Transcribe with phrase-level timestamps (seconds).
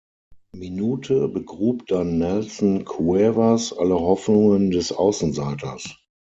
[0.55, 5.95] Minute begrub dann Nelson Cuevas alle Hoffnungen des Außenseiters.